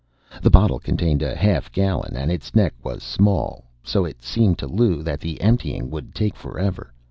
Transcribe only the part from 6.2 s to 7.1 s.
forever.